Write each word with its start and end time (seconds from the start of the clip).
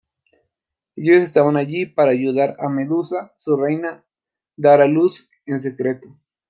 Ellos 0.95 1.21
estaban 1.21 1.57
allí 1.57 1.85
para 1.85 2.09
ayudar 2.09 2.55
a 2.57 2.69
Medusa, 2.69 3.33
su 3.37 3.55
reina, 3.55 4.03
dar 4.57 4.81
a 4.81 4.87
luz 4.87 5.29
en 5.45 5.59
secreto. 5.59 6.17